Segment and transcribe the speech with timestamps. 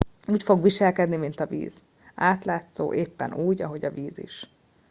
[0.27, 1.81] úgy fog viselkedni mint a víz
[2.15, 4.47] átlátszó éppen úgy ahogy a víz is